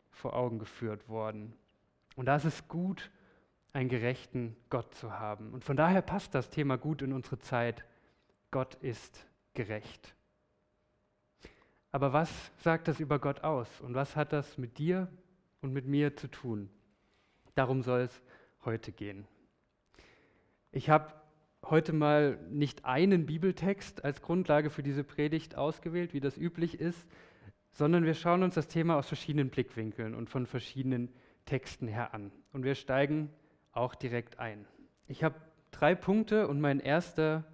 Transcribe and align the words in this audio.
vor 0.10 0.36
Augen 0.36 0.58
geführt 0.58 1.08
worden. 1.08 1.54
Und 2.16 2.26
da 2.26 2.36
ist 2.36 2.46
es 2.46 2.68
gut, 2.68 3.12
einen 3.72 3.90
gerechten 3.90 4.56
Gott 4.70 4.94
zu 4.96 5.20
haben. 5.20 5.54
Und 5.54 5.64
von 5.64 5.78
daher 5.78 6.02
passt 6.02 6.34
das 6.34 6.50
Thema 6.50 6.78
gut 6.78 7.02
in 7.02 7.14
unsere 7.14 7.38
Zeit. 7.38 7.86
Gott 8.50 8.76
ist 8.76 9.28
gerecht. 9.54 10.16
Aber 11.92 12.14
was 12.14 12.52
sagt 12.58 12.88
das 12.88 13.00
über 13.00 13.20
Gott 13.20 13.44
aus 13.44 13.82
und 13.82 13.96
was 13.96 14.16
hat 14.16 14.34
das 14.34 14.58
mit 14.58 14.78
dir 14.78 15.08
und 15.62 15.74
mit 15.74 15.86
mir 15.86 16.16
zu 16.16 16.28
tun? 16.28 16.70
Darum 17.56 17.82
soll 17.82 18.02
es 18.02 18.22
heute 18.64 18.92
gehen. 18.92 19.28
Ich 20.72 20.90
habe 20.90 21.14
heute 21.64 21.94
mal 21.94 22.38
nicht 22.50 22.86
einen 22.86 23.26
Bibeltext 23.26 24.04
als 24.04 24.22
Grundlage 24.22 24.70
für 24.70 24.84
diese 24.84 25.04
Predigt 25.04 25.56
ausgewählt, 25.56 26.14
wie 26.14 26.20
das 26.20 26.38
üblich 26.38 26.80
ist, 26.80 27.08
sondern 27.72 28.06
wir 28.06 28.14
schauen 28.14 28.44
uns 28.44 28.56
das 28.56 28.68
Thema 28.68 28.98
aus 28.98 29.08
verschiedenen 29.08 29.50
Blickwinkeln 29.50 30.16
und 30.16 30.30
von 30.30 30.46
verschiedenen 30.46 31.14
Texten 31.46 31.88
her 31.88 32.14
an. 32.14 32.32
Und 32.54 32.64
wir 32.64 32.76
steigen 32.76 33.30
auch 33.72 33.96
direkt 33.96 34.40
ein. 34.40 34.66
Ich 35.08 35.24
habe 35.24 35.36
drei 35.72 35.96
Punkte 35.96 36.48
und 36.48 36.62
mein 36.62 36.80
erster 36.80 37.46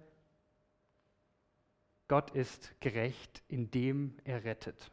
Gott 2.08 2.30
ist 2.30 2.80
gerecht, 2.80 3.42
indem 3.48 4.16
er 4.24 4.44
rettet. 4.44 4.90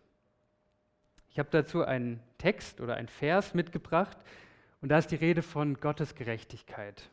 Ich 1.30 1.40
habe 1.40 1.50
dazu 1.52 1.84
einen 1.84 2.22
Text 2.38 2.82
oder 2.82 2.96
einen 2.96 3.08
Vers 3.08 3.54
mitgebracht 3.54 4.18
und 4.82 4.90
da 4.90 4.98
ist 4.98 5.12
die 5.12 5.16
Rede 5.16 5.42
von 5.42 5.80
Gottes 5.80 6.16
Gerechtigkeit. 6.16 7.10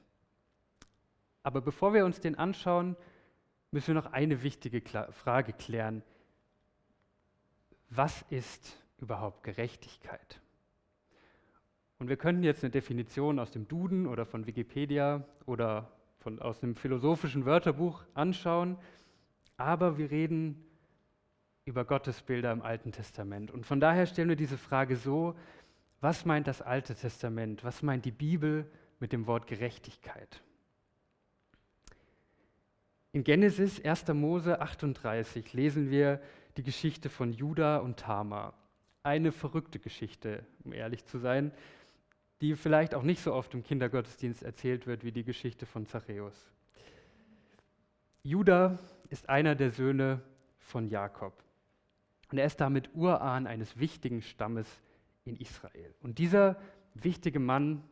Aber 1.43 1.61
bevor 1.61 1.95
wir 1.95 2.05
uns 2.05 2.21
den 2.21 2.37
anschauen, 2.37 2.97
müssen 3.71 3.89
wir 3.89 4.03
noch 4.03 4.13
eine 4.13 4.43
wichtige 4.43 4.83
Frage 5.13 5.53
klären. 5.53 6.03
Was 7.89 8.23
ist 8.31 8.77
überhaupt 8.99 9.43
Gerechtigkeit? 9.43 10.41
Und 11.99 12.09
wir 12.09 12.17
könnten 12.17 12.43
jetzt 12.43 12.65
eine 12.65 12.71
Definition 12.71 13.39
aus 13.39 13.51
dem 13.51 13.69
Duden 13.69 14.07
oder 14.07 14.25
von 14.25 14.47
Wikipedia 14.47 15.25
oder 15.47 15.91
von, 16.19 16.41
aus 16.41 16.63
einem 16.63 16.75
philosophischen 16.75 17.45
Wörterbuch 17.45 18.05
anschauen. 18.15 18.79
Aber 19.57 19.99
wir 19.99 20.11
reden 20.11 20.65
über 21.67 21.85
Gottesbilder 21.85 22.53
im 22.53 22.63
Alten 22.63 22.93
Testament. 22.93 23.51
Und 23.51 23.67
von 23.67 23.81
daher 23.81 24.07
stellen 24.07 24.31
wir 24.31 24.37
diese 24.37 24.57
Frage 24.57 24.97
so, 24.97 25.37
was 26.01 26.25
meint 26.25 26.47
das 26.47 26.63
Alte 26.63 26.95
Testament? 26.95 27.63
Was 27.65 27.83
meint 27.83 28.07
die 28.07 28.11
Bibel 28.11 28.71
mit 28.99 29.13
dem 29.13 29.27
Wort 29.27 29.47
Gerechtigkeit? 29.47 30.43
In 33.13 33.25
Genesis 33.25 33.85
1. 33.85 34.07
Mose 34.15 34.61
38 34.61 35.53
lesen 35.53 35.91
wir 35.91 36.21
die 36.57 36.63
Geschichte 36.63 37.09
von 37.09 37.33
Judah 37.33 37.79
und 37.79 37.99
Tamar. 37.99 38.55
Eine 39.03 39.33
verrückte 39.33 39.81
Geschichte, 39.81 40.47
um 40.63 40.73
ehrlich 40.73 41.05
zu 41.07 41.19
sein, 41.19 41.51
die 42.41 42.55
vielleicht 42.55 42.95
auch 42.95 43.03
nicht 43.03 43.21
so 43.21 43.35
oft 43.35 43.53
im 43.53 43.65
Kindergottesdienst 43.65 44.45
erzählt 44.45 44.87
wird 44.87 45.03
wie 45.03 45.11
die 45.11 45.25
Geschichte 45.25 45.67
von 45.67 45.87
Zachäus. 45.87 46.53
Judah 48.23 48.79
ist 49.09 49.29
einer 49.29 49.57
der 49.57 49.73
Söhne 49.73 50.23
von 50.59 50.89
Jakob. 50.89 51.43
Und 52.31 52.39
er 52.39 52.47
ist 52.47 52.61
damit 52.61 52.95
Urahn 52.95 53.49
eines 53.49 53.77
wichtigen 53.77 54.23
Stammes 54.23 54.69
in 55.25 55.35
Israel. 55.37 55.93
Und 56.01 56.19
dieser 56.19 56.61
wichtige 56.95 57.41
Mann 57.41 57.83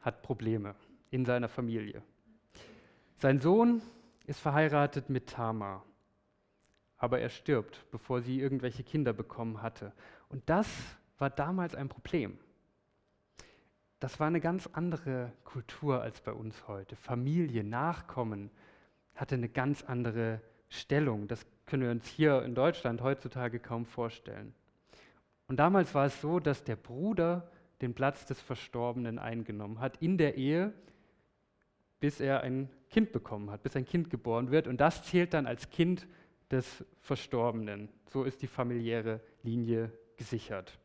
hat 0.00 0.20
Probleme 0.20 0.74
in 1.10 1.24
seiner 1.24 1.48
Familie. 1.48 2.02
Sein 3.16 3.40
Sohn 3.40 3.80
ist 4.24 4.40
verheiratet 4.40 5.10
mit 5.10 5.28
Tamar, 5.28 5.84
aber 6.96 7.20
er 7.20 7.28
stirbt, 7.28 7.84
bevor 7.90 8.22
sie 8.22 8.40
irgendwelche 8.40 8.82
Kinder 8.82 9.12
bekommen 9.12 9.62
hatte. 9.62 9.92
Und 10.28 10.42
das 10.48 10.68
war 11.18 11.30
damals 11.30 11.74
ein 11.74 11.88
Problem. 11.88 12.38
Das 14.00 14.20
war 14.20 14.26
eine 14.26 14.40
ganz 14.40 14.68
andere 14.72 15.32
Kultur 15.44 16.02
als 16.02 16.20
bei 16.20 16.32
uns 16.32 16.68
heute. 16.68 16.96
Familie, 16.96 17.64
Nachkommen, 17.64 18.50
hatte 19.14 19.36
eine 19.36 19.48
ganz 19.48 19.82
andere 19.82 20.40
Stellung. 20.68 21.28
Das 21.28 21.46
können 21.66 21.84
wir 21.84 21.90
uns 21.90 22.06
hier 22.06 22.42
in 22.42 22.54
Deutschland 22.54 23.00
heutzutage 23.00 23.60
kaum 23.60 23.86
vorstellen. 23.86 24.54
Und 25.46 25.58
damals 25.58 25.94
war 25.94 26.06
es 26.06 26.20
so, 26.20 26.40
dass 26.40 26.64
der 26.64 26.76
Bruder 26.76 27.50
den 27.80 27.94
Platz 27.94 28.26
des 28.26 28.40
Verstorbenen 28.40 29.18
eingenommen 29.18 29.80
hat 29.80 29.98
in 29.98 30.18
der 30.18 30.36
Ehe, 30.36 30.72
bis 32.00 32.20
er 32.20 32.42
ein 32.42 32.68
Kind 32.94 33.10
bekommen 33.10 33.50
hat, 33.50 33.64
bis 33.64 33.74
ein 33.74 33.84
Kind 33.84 34.08
geboren 34.08 34.52
wird. 34.52 34.68
Und 34.68 34.80
das 34.80 35.02
zählt 35.02 35.34
dann 35.34 35.48
als 35.48 35.68
Kind 35.68 36.06
des 36.52 36.84
Verstorbenen. 37.00 37.88
So 38.06 38.22
ist 38.22 38.40
die 38.40 38.46
familiäre 38.46 39.20
Linie 39.42 39.90
gesichert. 40.16 40.78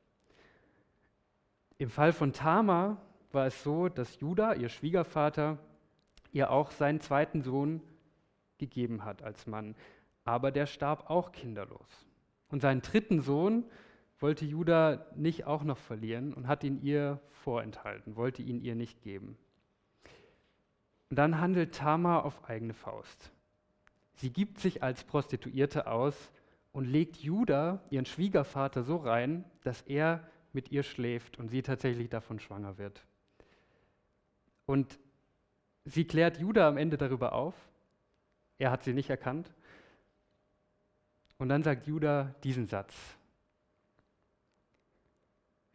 Im 1.78 1.92
Fall 1.92 2.12
von 2.12 2.34
Tamar 2.34 3.00
war 3.32 3.46
es 3.46 3.62
so, 3.62 3.90
dass 3.90 4.20
Judah, 4.20 4.56
ihr 4.56 4.70
Schwiegervater, 4.70 5.60
ihr 6.32 6.50
auch 6.50 6.72
seinen 6.72 7.00
zweiten 7.00 7.44
Sohn 7.44 7.80
gegeben 8.58 9.06
hat 9.06 9.22
als 9.22 9.46
Mann. 9.46 9.76
Aber 10.24 10.50
der 10.50 10.66
starb 10.66 11.12
auch 11.12 11.32
kinderlos. 11.32 12.08
Und 12.50 12.64
seinen 12.64 12.82
dritten 12.82 13.22
Sohn 13.22 13.66
wollte 14.18 14.46
Judah 14.46 15.06
nicht 15.16 15.46
auch 15.46 15.64
noch 15.64 15.78
verlieren 15.78 16.34
und 16.34 16.48
hat 16.48 16.64
ihn 16.64 16.82
ihr 16.82 17.20
vorenthalten, 17.30 18.16
wollte 18.16 18.42
ihn 18.42 18.62
ihr 18.62 18.74
nicht 18.74 19.04
geben. 19.04 19.38
Und 21.10 21.18
dann 21.18 21.40
handelt 21.40 21.76
Tamar 21.76 22.26
auf 22.26 22.50
eigene 22.50 22.74
Faust. 22.74 23.32
Sie 24.14 24.32
gibt 24.32 24.60
sich 24.60 24.84
als 24.84 25.04
Prostituierte 25.04 25.88
aus 25.88 26.32
und 26.72 26.86
legt 26.86 27.18
Judah, 27.18 27.82
ihren 27.90 28.06
Schwiegervater, 28.06 28.84
so 28.84 28.98
rein, 28.98 29.46
dass 29.64 29.82
er 29.82 30.28
mit 30.54 30.72
ihr 30.72 30.84
schläft 30.84 31.40
und 31.40 31.50
sie 31.50 31.62
tatsächlich 31.62 32.10
davon 32.10 32.40
schwanger 32.40 32.78
wird. 32.78 33.06
Und 34.66 35.00
sie 35.86 36.06
klärt 36.06 36.38
Judah 36.38 36.68
am 36.68 36.78
Ende 36.78 36.98
darüber 36.98 37.34
auf 37.34 37.56
er 38.60 38.72
hat 38.72 38.84
sie 38.84 38.94
nicht 38.94 39.10
erkannt. 39.10 39.52
Und 41.38 41.50
dann 41.50 41.64
sagt 41.64 41.88
Judah 41.88 42.36
diesen 42.44 42.68
Satz. 42.68 42.94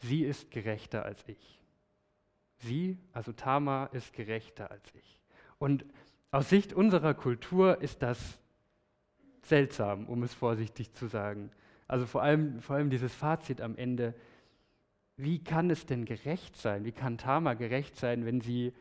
Sie 0.00 0.22
ist 0.22 0.50
gerechter 0.50 1.04
als 1.06 1.26
ich. 1.26 1.58
Sie, 2.58 2.98
also 3.12 3.32
Tama, 3.32 3.86
ist 3.86 4.12
gerechter 4.12 4.70
als 4.70 4.94
ich. 4.94 5.18
Und 5.64 5.86
aus 6.30 6.50
Sicht 6.50 6.74
unserer 6.74 7.14
Kultur 7.14 7.80
ist 7.80 8.02
das 8.02 8.38
seltsam, 9.40 10.06
um 10.08 10.22
es 10.22 10.34
vorsichtig 10.34 10.92
zu 10.92 11.06
sagen. 11.06 11.50
Also 11.88 12.04
vor 12.04 12.20
allem, 12.20 12.60
vor 12.60 12.76
allem 12.76 12.90
dieses 12.90 13.14
Fazit 13.14 13.62
am 13.62 13.74
Ende. 13.78 14.12
Wie 15.16 15.42
kann 15.42 15.70
es 15.70 15.86
denn 15.86 16.04
gerecht 16.04 16.58
sein? 16.58 16.84
Wie 16.84 16.92
kann 16.92 17.16
Tama 17.16 17.54
gerecht 17.54 17.96
sein, 17.96 18.26
wenn 18.26 18.42
sie 18.42 18.74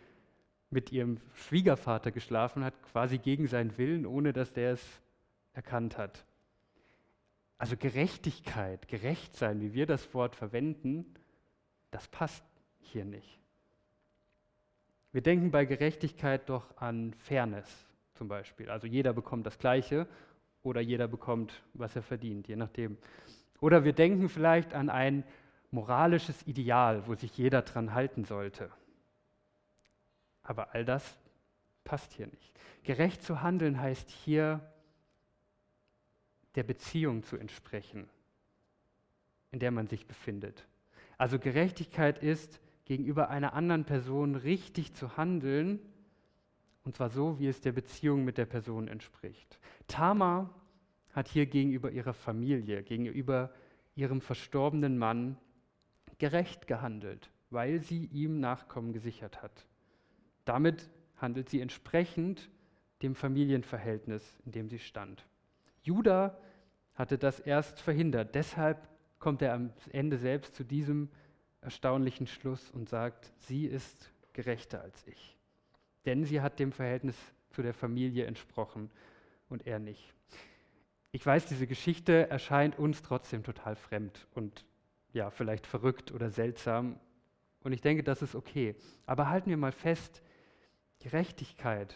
mit 0.71 0.91
ihrem 0.91 1.19
Schwiegervater 1.35 2.11
geschlafen 2.11 2.65
hat, 2.65 2.73
quasi 2.83 3.17
gegen 3.17 3.47
seinen 3.47 3.77
Willen, 3.77 4.05
ohne 4.05 4.33
dass 4.33 4.51
der 4.51 4.73
es 4.73 4.85
erkannt 5.53 5.97
hat. 5.97 6.25
Also 7.57 7.77
Gerechtigkeit, 7.77 8.89
gerecht 8.89 9.37
sein, 9.37 9.61
wie 9.61 9.73
wir 9.73 9.85
das 9.85 10.13
Wort 10.13 10.35
verwenden, 10.35 11.05
das 11.91 12.09
passt 12.09 12.43
hier 12.81 13.05
nicht. 13.05 13.42
Wir 15.13 15.21
denken 15.21 15.51
bei 15.51 15.65
Gerechtigkeit 15.65 16.49
doch 16.49 16.75
an 16.77 17.13
Fairness 17.13 17.85
zum 18.15 18.27
Beispiel. 18.27 18.69
Also 18.69 18.87
jeder 18.87 19.13
bekommt 19.13 19.45
das 19.45 19.59
Gleiche 19.59 20.07
oder 20.63 20.81
jeder 20.81 21.07
bekommt, 21.07 21.61
was 21.75 21.95
er 21.95 22.01
verdient, 22.01 22.47
je 22.47 22.55
nachdem. 22.55 22.97
Oder 23.61 23.85
wir 23.85 23.93
denken 23.93 24.27
vielleicht 24.27 24.73
an 24.73 24.89
ein 24.89 25.23
moralisches 25.69 26.45
Ideal, 26.47 27.07
wo 27.07 27.13
sich 27.13 27.37
jeder 27.37 27.61
dran 27.61 27.93
halten 27.93 28.25
sollte. 28.25 28.71
Aber 30.41 30.73
all 30.73 30.83
das 30.83 31.17
passt 31.83 32.11
hier 32.13 32.27
nicht. 32.27 32.51
Gerecht 32.83 33.21
zu 33.23 33.41
handeln 33.43 33.79
heißt 33.79 34.09
hier, 34.09 34.61
der 36.55 36.63
Beziehung 36.63 37.23
zu 37.23 37.37
entsprechen, 37.37 38.09
in 39.51 39.59
der 39.59 39.71
man 39.71 39.87
sich 39.87 40.07
befindet. 40.07 40.65
Also 41.17 41.37
Gerechtigkeit 41.37 42.21
ist, 42.21 42.59
gegenüber 42.85 43.29
einer 43.29 43.53
anderen 43.53 43.85
Person 43.85 44.35
richtig 44.35 44.93
zu 44.93 45.17
handeln, 45.17 45.79
Und 46.83 46.97
zwar 46.97 47.09
so, 47.09 47.39
wie 47.39 47.47
es 47.47 47.61
der 47.61 47.71
Beziehung 47.71 48.25
mit 48.25 48.37
der 48.37 48.45
Person 48.45 48.87
entspricht. 48.87 49.59
Tamar 49.87 50.49
hat 51.13 51.27
hier 51.29 51.45
gegenüber 51.45 51.91
ihrer 51.91 52.13
Familie, 52.13 52.83
gegenüber 52.83 53.53
ihrem 53.95 54.19
verstorbenen 54.19 54.97
Mann 54.97 55.37
gerecht 56.17 56.67
gehandelt, 56.67 57.31
weil 57.49 57.79
sie 57.79 58.05
ihm 58.07 58.39
Nachkommen 58.39 58.91
gesichert 58.91 59.41
hat. 59.41 59.65
Damit 60.45 60.89
handelt 61.17 61.49
sie 61.49 61.61
entsprechend 61.61 62.49
dem 63.01 63.15
Familienverhältnis, 63.15 64.41
in 64.45 64.51
dem 64.51 64.69
sie 64.69 64.79
stand. 64.79 65.25
Judah 65.83 66.37
hatte 66.95 67.17
das 67.17 67.39
erst 67.39 67.79
verhindert. 67.79 68.35
Deshalb 68.35 68.89
kommt 69.19 69.41
er 69.41 69.53
am 69.53 69.71
Ende 69.91 70.17
selbst 70.17 70.55
zu 70.55 70.63
diesem 70.63 71.09
erstaunlichen 71.63 72.27
Schluss 72.27 72.71
und 72.71 72.89
sagt, 72.89 73.31
sie 73.39 73.65
ist 73.65 74.11
gerechter 74.33 74.81
als 74.81 75.05
ich. 75.07 75.37
Denn 76.05 76.25
sie 76.25 76.41
hat 76.41 76.59
dem 76.59 76.71
Verhältnis 76.71 77.15
zu 77.49 77.61
der 77.61 77.73
Familie 77.73 78.25
entsprochen 78.25 78.89
und 79.49 79.65
er 79.67 79.79
nicht. 79.79 80.13
Ich 81.11 81.25
weiß, 81.25 81.45
diese 81.45 81.67
Geschichte 81.67 82.29
erscheint 82.29 82.77
uns 82.79 83.01
trotzdem 83.01 83.43
total 83.43 83.75
fremd 83.75 84.27
und 84.33 84.65
ja, 85.13 85.29
vielleicht 85.29 85.67
verrückt 85.67 86.11
oder 86.11 86.31
seltsam. 86.31 86.99
Und 87.61 87.71
ich 87.71 87.81
denke, 87.81 88.03
das 88.03 88.23
ist 88.23 88.33
okay. 88.33 88.75
Aber 89.05 89.29
halten 89.29 89.49
wir 89.49 89.57
mal 89.57 89.71
fest, 89.71 90.23
Gerechtigkeit 90.99 91.95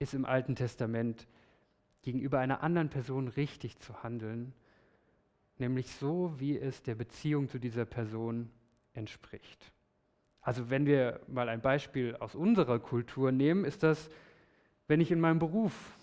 ist 0.00 0.12
im 0.12 0.24
Alten 0.24 0.56
Testament 0.56 1.28
gegenüber 2.02 2.40
einer 2.40 2.62
anderen 2.62 2.90
Person 2.90 3.28
richtig 3.28 3.78
zu 3.78 4.02
handeln, 4.02 4.54
nämlich 5.60 5.92
so, 5.94 6.34
wie 6.38 6.58
es 6.58 6.82
der 6.82 6.94
Beziehung 6.94 7.48
zu 7.48 7.58
dieser 7.58 7.84
Person 7.84 8.50
entspricht. 8.94 9.72
Also 10.40 10.70
wenn 10.70 10.86
wir 10.86 11.20
mal 11.28 11.48
ein 11.48 11.60
Beispiel 11.60 12.16
aus 12.16 12.34
unserer 12.34 12.78
Kultur 12.78 13.30
nehmen, 13.30 13.64
ist 13.64 13.82
das, 13.82 14.10
wenn 14.88 15.00
ich 15.00 15.10
in 15.10 15.20
meinem 15.20 15.38
Beruf 15.38 15.96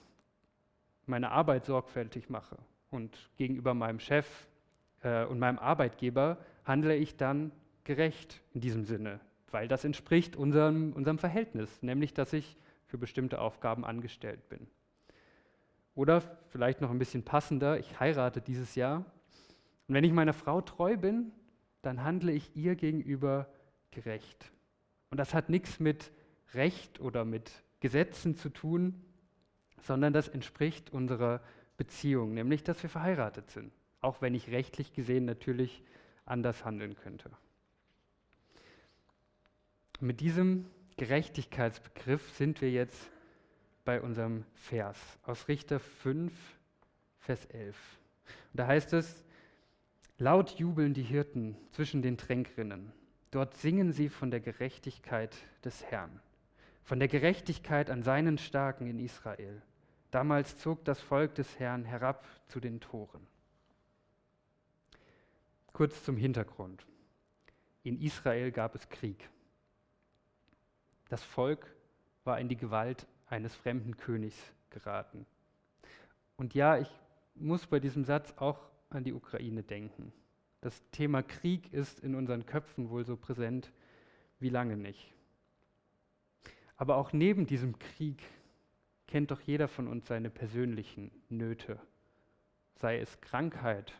meine 1.05 1.31
Arbeit 1.31 1.65
sorgfältig 1.65 2.29
mache 2.29 2.57
und 2.91 3.29
gegenüber 3.37 3.73
meinem 3.73 3.99
Chef 3.99 4.47
äh, 5.01 5.25
und 5.25 5.39
meinem 5.39 5.59
Arbeitgeber 5.59 6.37
handle 6.63 6.95
ich 6.95 7.17
dann 7.17 7.51
gerecht 7.83 8.41
in 8.53 8.61
diesem 8.61 8.85
Sinne, 8.85 9.19
weil 9.51 9.67
das 9.67 9.85
entspricht 9.85 10.35
unserem, 10.35 10.93
unserem 10.93 11.17
Verhältnis, 11.17 11.81
nämlich 11.81 12.13
dass 12.13 12.33
ich 12.33 12.57
für 12.85 12.97
bestimmte 12.97 13.41
Aufgaben 13.41 13.85
angestellt 13.85 14.47
bin. 14.49 14.67
Oder 15.95 16.21
vielleicht 16.49 16.79
noch 16.79 16.91
ein 16.91 16.99
bisschen 16.99 17.23
passender, 17.23 17.79
ich 17.79 17.99
heirate 17.99 18.39
dieses 18.39 18.75
Jahr. 18.75 19.03
Und 19.87 19.95
wenn 19.95 20.03
ich 20.03 20.11
meiner 20.11 20.33
Frau 20.33 20.61
treu 20.61 20.97
bin, 20.97 21.31
dann 21.81 22.03
handle 22.03 22.31
ich 22.31 22.55
ihr 22.55 22.75
gegenüber 22.75 23.49
gerecht. 23.91 24.51
Und 25.09 25.17
das 25.17 25.33
hat 25.33 25.49
nichts 25.49 25.79
mit 25.79 26.11
Recht 26.53 26.99
oder 26.99 27.25
mit 27.25 27.51
Gesetzen 27.79 28.35
zu 28.35 28.49
tun, 28.49 29.01
sondern 29.81 30.13
das 30.13 30.27
entspricht 30.27 30.91
unserer 30.91 31.41
Beziehung, 31.77 32.33
nämlich 32.33 32.63
dass 32.63 32.81
wir 32.81 32.89
verheiratet 32.89 33.49
sind, 33.51 33.71
auch 34.01 34.21
wenn 34.21 34.33
ich 34.33 34.49
rechtlich 34.49 34.93
gesehen 34.93 35.25
natürlich 35.25 35.83
anders 36.25 36.65
handeln 36.65 36.95
könnte. 36.95 37.31
Mit 39.99 40.19
diesem 40.19 40.65
Gerechtigkeitsbegriff 40.97 42.35
sind 42.35 42.61
wir 42.61 42.71
jetzt 42.71 43.09
bei 43.85 44.01
unserem 44.01 44.43
Vers 44.53 44.97
aus 45.23 45.47
Richter 45.47 45.79
5, 45.79 46.33
Vers 47.19 47.45
11. 47.45 47.75
Und 48.51 48.59
da 48.59 48.67
heißt 48.67 48.93
es, 48.93 49.23
laut 50.17 50.51
jubeln 50.51 50.93
die 50.93 51.03
Hirten 51.03 51.55
zwischen 51.71 52.01
den 52.01 52.17
Tränkrinnen. 52.17 52.91
Dort 53.31 53.55
singen 53.55 53.91
sie 53.91 54.09
von 54.09 54.31
der 54.31 54.39
Gerechtigkeit 54.39 55.35
des 55.63 55.83
Herrn, 55.85 56.21
von 56.83 56.99
der 56.99 57.07
Gerechtigkeit 57.07 57.89
an 57.89 58.03
seinen 58.03 58.37
Starken 58.37 58.87
in 58.87 58.99
Israel. 58.99 59.61
Damals 60.11 60.57
zog 60.57 60.85
das 60.85 61.01
Volk 61.01 61.35
des 61.35 61.59
Herrn 61.59 61.83
herab 61.83 62.25
zu 62.47 62.59
den 62.59 62.79
Toren. 62.79 63.27
Kurz 65.73 66.03
zum 66.03 66.17
Hintergrund. 66.17 66.87
In 67.83 68.01
Israel 68.01 68.51
gab 68.51 68.73
es 68.73 68.89
Krieg. 68.89 69.29
Das 71.09 71.23
Volk 71.23 71.75
war 72.23 72.39
in 72.39 72.49
die 72.49 72.57
Gewalt 72.57 73.05
eines 73.27 73.55
fremden 73.55 73.97
Königs 73.97 74.37
geraten. 74.69 75.25
Und 76.37 76.53
ja, 76.53 76.77
ich 76.77 76.89
muss 77.35 77.67
bei 77.67 77.79
diesem 77.79 78.05
Satz 78.05 78.33
auch 78.37 78.59
an 78.89 79.03
die 79.03 79.13
Ukraine 79.13 79.63
denken. 79.63 80.11
Das 80.61 80.83
Thema 80.91 81.21
Krieg 81.21 81.71
ist 81.73 81.99
in 81.99 82.15
unseren 82.15 82.45
Köpfen 82.45 82.89
wohl 82.89 83.05
so 83.05 83.15
präsent 83.15 83.71
wie 84.39 84.49
lange 84.49 84.77
nicht. 84.77 85.13
Aber 86.75 86.97
auch 86.97 87.13
neben 87.13 87.47
diesem 87.47 87.79
Krieg 87.79 88.23
kennt 89.07 89.31
doch 89.31 89.41
jeder 89.41 89.67
von 89.67 89.87
uns 89.87 90.07
seine 90.07 90.29
persönlichen 90.29 91.11
Nöte, 91.29 91.79
sei 92.75 92.99
es 92.99 93.21
Krankheit, 93.21 93.93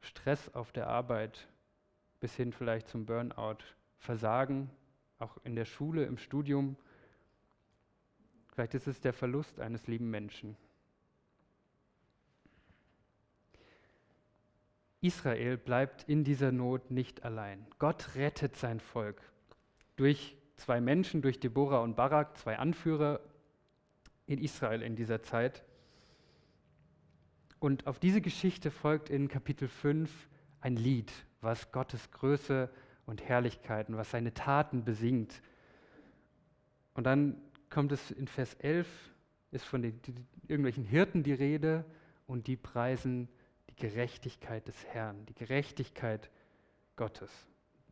Stress 0.00 0.54
auf 0.54 0.72
der 0.72 0.88
Arbeit 0.88 1.48
bis 2.20 2.34
hin 2.34 2.52
vielleicht 2.52 2.88
zum 2.88 3.06
Burnout, 3.06 3.58
Versagen, 3.98 4.70
auch 5.18 5.38
in 5.44 5.54
der 5.54 5.64
Schule, 5.64 6.04
im 6.04 6.18
Studium 6.18 6.76
Vielleicht 8.54 8.74
ist 8.74 8.86
es 8.86 9.00
der 9.00 9.12
Verlust 9.12 9.58
eines 9.58 9.88
lieben 9.88 10.10
Menschen. 10.10 10.56
Israel 15.04 15.58
bleibt 15.58 16.04
in 16.04 16.24
dieser 16.24 16.50
Not 16.50 16.90
nicht 16.90 17.24
allein. 17.24 17.66
Gott 17.78 18.14
rettet 18.14 18.56
sein 18.56 18.80
Volk 18.80 19.20
durch 19.96 20.36
zwei 20.56 20.80
Menschen, 20.80 21.20
durch 21.20 21.38
Deborah 21.38 21.80
und 21.80 21.94
Barak, 21.94 22.38
zwei 22.38 22.58
Anführer 22.58 23.20
in 24.26 24.38
Israel 24.38 24.80
in 24.80 24.96
dieser 24.96 25.22
Zeit. 25.22 25.62
Und 27.58 27.86
auf 27.86 27.98
diese 27.98 28.22
Geschichte 28.22 28.70
folgt 28.70 29.10
in 29.10 29.28
Kapitel 29.28 29.68
5 29.68 30.10
ein 30.60 30.76
Lied, 30.76 31.12
was 31.42 31.70
Gottes 31.70 32.10
Größe 32.10 32.70
und 33.04 33.22
Herrlichkeiten, 33.22 33.98
was 33.98 34.10
seine 34.10 34.32
Taten 34.32 34.84
besingt. 34.84 35.42
Und 36.94 37.04
dann 37.04 37.36
kommt 37.68 37.92
es 37.92 38.10
in 38.10 38.26
Vers 38.26 38.54
11, 38.54 38.88
ist 39.50 39.66
von 39.66 39.82
den, 39.82 40.00
die, 40.02 40.14
irgendwelchen 40.48 40.84
Hirten 40.84 41.22
die 41.22 41.34
Rede 41.34 41.84
und 42.26 42.46
die 42.46 42.56
preisen 42.56 43.28
die 43.74 43.86
Gerechtigkeit 43.88 44.66
des 44.68 44.84
Herrn, 44.86 45.26
die 45.26 45.34
Gerechtigkeit 45.34 46.30
Gottes. 46.96 47.30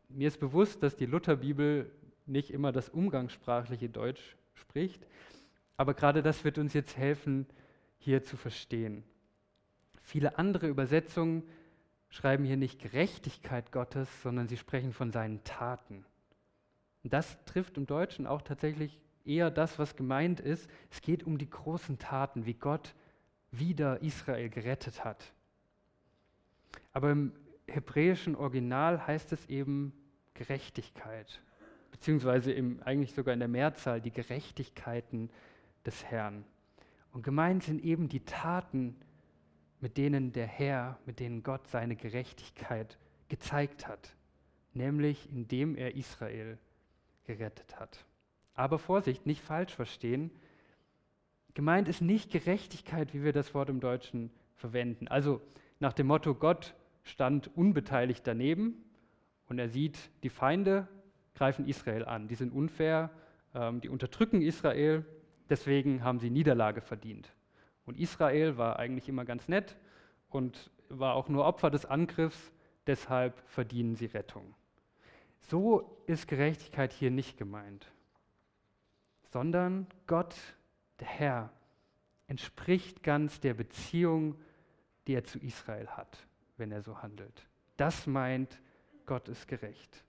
Mir 0.09 0.27
ist 0.27 0.39
bewusst, 0.39 0.81
dass 0.83 0.95
die 0.95 1.05
Lutherbibel 1.05 1.91
nicht 2.25 2.51
immer 2.51 2.71
das 2.71 2.89
umgangssprachliche 2.89 3.89
Deutsch 3.89 4.37
spricht, 4.53 5.05
aber 5.75 5.93
gerade 5.93 6.23
das 6.23 6.43
wird 6.43 6.57
uns 6.57 6.73
jetzt 6.73 6.95
helfen, 6.97 7.47
hier 7.97 8.23
zu 8.23 8.37
verstehen. 8.37 9.03
Viele 10.01 10.37
andere 10.37 10.67
Übersetzungen 10.67 11.43
schreiben 12.09 12.45
hier 12.45 12.57
nicht 12.57 12.79
Gerechtigkeit 12.79 13.71
Gottes, 13.71 14.07
sondern 14.21 14.47
sie 14.47 14.57
sprechen 14.57 14.93
von 14.93 15.11
seinen 15.11 15.43
Taten. 15.43 16.05
Und 17.03 17.11
das 17.11 17.43
trifft 17.45 17.77
im 17.77 17.85
Deutschen 17.85 18.27
auch 18.27 18.41
tatsächlich 18.41 18.99
eher 19.25 19.49
das, 19.51 19.79
was 19.79 19.95
gemeint 19.95 20.39
ist. 20.39 20.69
Es 20.91 21.01
geht 21.01 21.23
um 21.23 21.37
die 21.37 21.49
großen 21.49 21.97
Taten, 21.97 22.45
wie 22.45 22.53
Gott 22.53 22.93
wieder 23.51 24.01
Israel 24.01 24.49
gerettet 24.49 25.03
hat. 25.03 25.33
Aber 26.93 27.11
im 27.11 27.33
hebräischen 27.67 28.35
Original 28.35 29.05
heißt 29.05 29.33
es 29.33 29.47
eben 29.47 29.93
Gerechtigkeit, 30.35 31.41
beziehungsweise 31.91 32.51
im, 32.51 32.81
eigentlich 32.83 33.13
sogar 33.13 33.33
in 33.33 33.39
der 33.39 33.49
Mehrzahl 33.49 33.99
die 33.99 34.11
Gerechtigkeiten 34.11 35.29
des 35.85 36.05
Herrn. 36.05 36.45
Und 37.11 37.23
gemeint 37.23 37.63
sind 37.63 37.83
eben 37.83 38.09
die 38.09 38.25
Taten, 38.25 38.95
mit 39.79 39.97
denen 39.97 40.31
der 40.31 40.47
Herr, 40.47 40.97
mit 41.05 41.19
denen 41.19 41.43
Gott 41.43 41.67
seine 41.67 41.95
Gerechtigkeit 41.95 42.97
gezeigt 43.27 43.87
hat, 43.87 44.15
nämlich 44.73 45.29
indem 45.31 45.75
er 45.75 45.95
Israel 45.95 46.57
gerettet 47.25 47.79
hat. 47.79 48.05
Aber 48.55 48.79
Vorsicht, 48.79 49.25
nicht 49.25 49.41
falsch 49.41 49.73
verstehen. 49.73 50.31
Gemeint 51.53 51.87
ist 51.87 52.01
nicht 52.01 52.31
Gerechtigkeit, 52.31 53.13
wie 53.13 53.23
wir 53.23 53.33
das 53.33 53.53
Wort 53.53 53.69
im 53.69 53.79
Deutschen 53.79 54.31
verwenden. 54.55 55.07
Also 55.07 55.41
nach 55.79 55.93
dem 55.93 56.07
Motto, 56.07 56.33
Gott 56.33 56.75
stand 57.03 57.55
unbeteiligt 57.55 58.25
daneben 58.25 58.83
und 59.47 59.59
er 59.59 59.69
sieht, 59.69 59.97
die 60.23 60.29
Feinde 60.29 60.87
greifen 61.35 61.67
Israel 61.67 62.05
an. 62.05 62.27
Die 62.27 62.35
sind 62.35 62.53
unfair, 62.53 63.09
ähm, 63.53 63.81
die 63.81 63.89
unterdrücken 63.89 64.41
Israel, 64.41 65.05
deswegen 65.49 66.03
haben 66.03 66.19
sie 66.19 66.29
Niederlage 66.29 66.81
verdient. 66.81 67.33
Und 67.85 67.99
Israel 67.99 68.57
war 68.57 68.79
eigentlich 68.79 69.09
immer 69.09 69.25
ganz 69.25 69.47
nett 69.47 69.75
und 70.29 70.71
war 70.89 71.15
auch 71.15 71.29
nur 71.29 71.45
Opfer 71.45 71.69
des 71.69 71.85
Angriffs, 71.85 72.51
deshalb 72.87 73.41
verdienen 73.47 73.95
sie 73.95 74.05
Rettung. 74.05 74.55
So 75.41 75.97
ist 76.07 76.27
Gerechtigkeit 76.27 76.93
hier 76.93 77.11
nicht 77.11 77.37
gemeint 77.37 77.93
sondern 79.33 79.87
Gott, 80.05 80.35
der 80.99 81.07
Herr, 81.07 81.53
entspricht 82.27 83.01
ganz 83.01 83.39
der 83.39 83.55
Beziehung, 83.55 84.39
die 85.07 85.15
er 85.15 85.23
zu 85.23 85.39
Israel 85.39 85.87
hat, 85.87 86.27
wenn 86.63 86.71
er 86.71 86.81
so 86.81 87.01
handelt. 87.01 87.45
Das 87.75 88.07
meint, 88.07 88.61
Gott 89.05 89.27
ist 89.27 89.49
gerecht. 89.49 90.05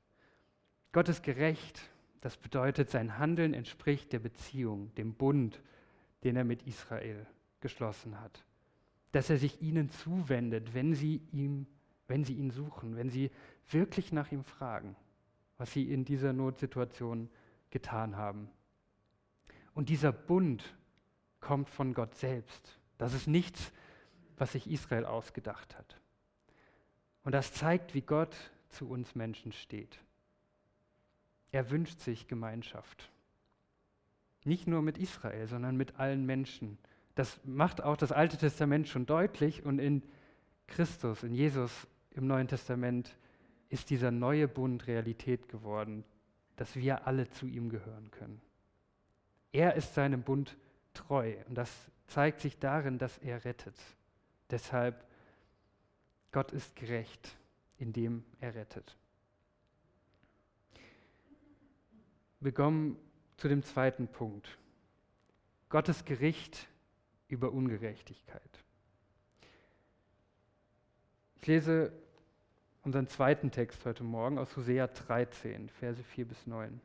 Gott 0.92 1.08
ist 1.08 1.24
gerecht, 1.24 1.82
Das 2.20 2.38
bedeutet, 2.38 2.88
sein 2.88 3.18
Handeln 3.18 3.52
entspricht 3.52 4.12
der 4.14 4.18
Beziehung, 4.20 4.94
dem 4.94 5.12
Bund, 5.12 5.60
den 6.22 6.36
er 6.36 6.44
mit 6.44 6.62
Israel 6.62 7.26
geschlossen 7.60 8.18
hat. 8.18 8.46
Dass 9.12 9.28
er 9.28 9.36
sich 9.36 9.60
ihnen 9.60 9.90
zuwendet, 9.90 10.72
wenn 10.72 10.94
sie, 10.94 11.20
ihm, 11.32 11.66
wenn 12.08 12.24
sie 12.24 12.32
ihn 12.32 12.50
suchen, 12.50 12.96
wenn 12.96 13.10
sie 13.10 13.30
wirklich 13.68 14.10
nach 14.10 14.32
ihm 14.32 14.42
fragen, 14.42 14.96
was 15.58 15.72
sie 15.72 15.92
in 15.92 16.06
dieser 16.06 16.32
Notsituation 16.32 17.28
getan 17.68 18.16
haben. 18.16 18.48
Und 19.74 19.90
dieser 19.90 20.12
Bund 20.12 20.74
kommt 21.40 21.68
von 21.68 21.92
Gott 21.92 22.14
selbst. 22.14 22.78
Das 22.96 23.12
ist 23.12 23.26
nichts, 23.26 23.70
was 24.38 24.52
sich 24.52 24.70
Israel 24.70 25.04
ausgedacht 25.04 25.76
hat. 25.76 26.00
Und 27.24 27.32
das 27.32 27.52
zeigt, 27.52 27.94
wie 27.94 28.02
Gott 28.02 28.36
zu 28.68 28.88
uns 28.88 29.14
Menschen 29.14 29.52
steht. 29.52 29.98
Er 31.52 31.70
wünscht 31.70 32.00
sich 32.00 32.26
Gemeinschaft. 32.28 33.10
Nicht 34.44 34.66
nur 34.66 34.82
mit 34.82 34.98
Israel, 34.98 35.46
sondern 35.46 35.76
mit 35.76 35.98
allen 35.98 36.26
Menschen. 36.26 36.78
Das 37.14 37.40
macht 37.44 37.82
auch 37.82 37.96
das 37.96 38.12
Alte 38.12 38.36
Testament 38.36 38.88
schon 38.88 39.06
deutlich 39.06 39.64
und 39.64 39.78
in 39.78 40.02
Christus, 40.66 41.22
in 41.22 41.34
Jesus 41.34 41.86
im 42.10 42.26
Neuen 42.26 42.48
Testament 42.48 43.16
ist 43.68 43.90
dieser 43.90 44.10
neue 44.10 44.48
Bund 44.48 44.86
Realität 44.86 45.48
geworden, 45.48 46.04
dass 46.56 46.76
wir 46.76 47.06
alle 47.06 47.28
zu 47.30 47.46
ihm 47.46 47.70
gehören 47.70 48.10
können. 48.10 48.40
Er 49.52 49.74
ist 49.74 49.94
seinem 49.94 50.22
Bund 50.22 50.56
treu 50.92 51.34
und 51.48 51.54
das 51.54 51.70
zeigt 52.06 52.40
sich 52.40 52.58
darin, 52.58 52.98
dass 52.98 53.18
er 53.18 53.44
rettet. 53.44 53.76
Deshalb, 54.50 55.04
Gott 56.34 56.50
ist 56.50 56.74
gerecht, 56.74 57.36
indem 57.78 58.24
er 58.40 58.56
rettet. 58.56 58.96
Wir 62.40 62.50
kommen 62.50 62.98
zu 63.36 63.46
dem 63.46 63.62
zweiten 63.62 64.08
Punkt. 64.08 64.58
Gottes 65.68 66.04
Gericht 66.04 66.66
über 67.28 67.52
Ungerechtigkeit. 67.52 68.64
Ich 71.36 71.46
lese 71.46 71.92
unseren 72.82 73.06
zweiten 73.06 73.52
Text 73.52 73.84
heute 73.84 74.02
Morgen 74.02 74.36
aus 74.36 74.56
Hosea 74.56 74.88
13, 74.88 75.68
Verse 75.68 76.02
4 76.02 76.26
bis 76.26 76.48
9. 76.48 76.80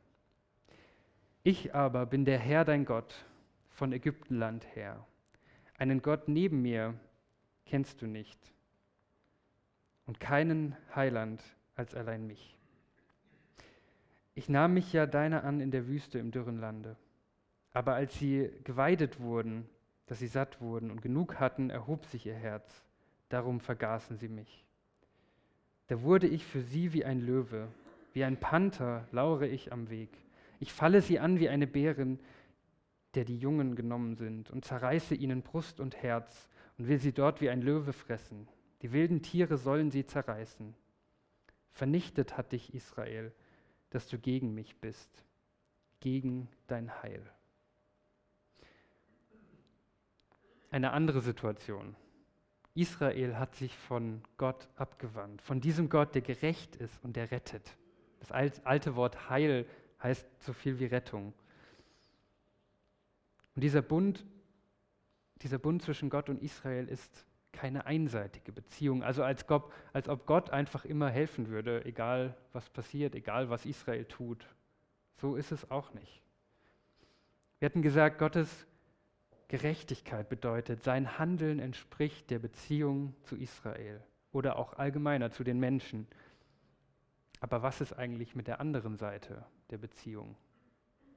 Ich 1.42 1.74
aber 1.74 2.06
bin 2.06 2.24
der 2.24 2.38
Herr 2.38 2.64
dein 2.64 2.84
Gott 2.84 3.24
von 3.70 3.90
Ägyptenland 3.92 4.64
her. 4.76 5.04
Einen 5.76 6.02
Gott 6.02 6.28
neben 6.28 6.62
mir 6.62 6.94
kennst 7.66 8.00
du 8.00 8.06
nicht 8.06 8.38
und 10.10 10.18
keinen 10.18 10.74
Heiland 10.92 11.40
als 11.76 11.94
allein 11.94 12.26
mich. 12.26 12.58
Ich 14.34 14.48
nahm 14.48 14.74
mich 14.74 14.92
ja 14.92 15.06
deiner 15.06 15.44
an 15.44 15.60
in 15.60 15.70
der 15.70 15.86
Wüste 15.86 16.18
im 16.18 16.32
dürren 16.32 16.58
Lande. 16.58 16.96
Aber 17.72 17.94
als 17.94 18.18
sie 18.18 18.50
geweidet 18.64 19.20
wurden, 19.20 19.68
dass 20.06 20.18
sie 20.18 20.26
satt 20.26 20.60
wurden 20.60 20.90
und 20.90 21.00
genug 21.00 21.38
hatten, 21.38 21.70
erhob 21.70 22.06
sich 22.06 22.26
ihr 22.26 22.34
Herz. 22.34 22.84
Darum 23.28 23.60
vergaßen 23.60 24.16
sie 24.16 24.28
mich. 24.28 24.64
Da 25.86 26.02
wurde 26.02 26.26
ich 26.26 26.44
für 26.44 26.60
sie 26.60 26.92
wie 26.92 27.04
ein 27.04 27.20
Löwe, 27.20 27.68
wie 28.12 28.24
ein 28.24 28.40
Panther 28.40 29.06
lauere 29.12 29.46
ich 29.46 29.72
am 29.72 29.90
Weg. 29.90 30.10
Ich 30.58 30.72
falle 30.72 31.02
sie 31.02 31.20
an 31.20 31.38
wie 31.38 31.48
eine 31.48 31.68
Bärin, 31.68 32.18
der 33.14 33.24
die 33.24 33.38
Jungen 33.38 33.76
genommen 33.76 34.16
sind, 34.16 34.50
und 34.50 34.64
zerreiße 34.64 35.14
ihnen 35.14 35.42
Brust 35.42 35.78
und 35.78 36.02
Herz 36.02 36.48
und 36.78 36.88
will 36.88 36.98
sie 36.98 37.12
dort 37.12 37.40
wie 37.40 37.48
ein 37.48 37.62
Löwe 37.62 37.92
fressen. 37.92 38.48
Die 38.82 38.92
wilden 38.92 39.22
Tiere 39.22 39.58
sollen 39.58 39.90
sie 39.90 40.06
zerreißen. 40.06 40.74
Vernichtet 41.72 42.36
hat 42.36 42.52
dich 42.52 42.74
Israel, 42.74 43.32
dass 43.90 44.08
du 44.08 44.18
gegen 44.18 44.54
mich 44.54 44.76
bist, 44.76 45.24
gegen 46.00 46.48
dein 46.66 47.02
Heil. 47.02 47.22
Eine 50.70 50.92
andere 50.92 51.20
Situation. 51.20 51.96
Israel 52.74 53.36
hat 53.36 53.56
sich 53.56 53.76
von 53.76 54.22
Gott 54.36 54.68
abgewandt, 54.76 55.42
von 55.42 55.60
diesem 55.60 55.88
Gott, 55.88 56.14
der 56.14 56.22
gerecht 56.22 56.76
ist 56.76 57.02
und 57.02 57.16
der 57.16 57.30
rettet. 57.30 57.76
Das 58.20 58.30
alte 58.30 58.96
Wort 58.96 59.28
Heil 59.28 59.66
heißt 60.02 60.26
so 60.40 60.52
viel 60.52 60.78
wie 60.78 60.86
Rettung. 60.86 61.34
Und 63.54 63.62
dieser 63.62 63.82
Bund, 63.82 64.24
dieser 65.42 65.58
Bund 65.58 65.82
zwischen 65.82 66.10
Gott 66.10 66.28
und 66.28 66.40
Israel 66.40 66.88
ist 66.88 67.26
keine 67.52 67.86
einseitige 67.86 68.52
Beziehung, 68.52 69.02
also 69.02 69.22
als, 69.22 69.46
Gott, 69.46 69.70
als 69.92 70.08
ob 70.08 70.26
Gott 70.26 70.50
einfach 70.50 70.84
immer 70.84 71.10
helfen 71.10 71.48
würde, 71.48 71.84
egal 71.84 72.36
was 72.52 72.68
passiert, 72.70 73.14
egal 73.14 73.50
was 73.50 73.66
Israel 73.66 74.04
tut. 74.04 74.46
So 75.16 75.36
ist 75.36 75.52
es 75.52 75.70
auch 75.70 75.92
nicht. 75.92 76.22
Wir 77.58 77.66
hatten 77.66 77.82
gesagt, 77.82 78.18
Gottes 78.18 78.66
Gerechtigkeit 79.48 80.28
bedeutet, 80.28 80.82
sein 80.82 81.18
Handeln 81.18 81.58
entspricht 81.58 82.30
der 82.30 82.38
Beziehung 82.38 83.14
zu 83.24 83.36
Israel 83.36 84.00
oder 84.32 84.56
auch 84.56 84.74
allgemeiner 84.74 85.30
zu 85.30 85.44
den 85.44 85.58
Menschen. 85.58 86.06
Aber 87.40 87.62
was 87.62 87.80
ist 87.80 87.92
eigentlich 87.92 88.34
mit 88.34 88.46
der 88.46 88.60
anderen 88.60 88.96
Seite 88.96 89.44
der 89.70 89.78
Beziehung? 89.78 90.36